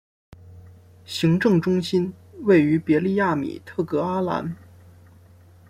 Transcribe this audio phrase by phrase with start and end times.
[1.05, 4.57] 行政中心位于别利亚米特格阿兰。